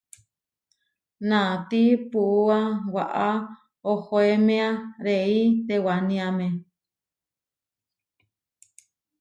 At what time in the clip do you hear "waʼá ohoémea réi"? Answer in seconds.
2.93-5.39